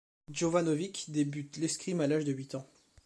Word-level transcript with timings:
Jovanović 0.31 1.11
débute 1.11 1.57
l'escrime 1.57 2.01
à 2.01 2.07
l'âge 2.07 2.25
de 2.25 2.33
huit 2.33 2.55
ans. 2.55 2.65